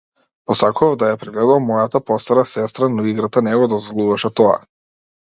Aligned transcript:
Посакував 0.51 0.95
да 1.03 1.09
ја 1.11 1.19
прегледувам 1.25 1.69
мојата 1.73 2.03
постара 2.09 2.49
сестра, 2.57 2.93
но 2.97 3.09
играта 3.15 3.47
не 3.51 3.57
го 3.63 3.73
дозволуваше 3.79 4.37
тоа. 4.43 4.61